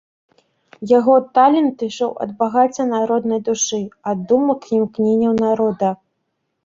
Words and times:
Яго 0.91 1.15
талент 1.37 1.77
ішоў 1.87 2.11
ад 2.25 2.33
багацця 2.41 2.83
народнай 2.95 3.43
душы, 3.51 3.79
ад 4.13 4.27
думак 4.33 4.59
і 4.71 4.77
імкненняў 4.79 5.33
народа. 5.45 5.89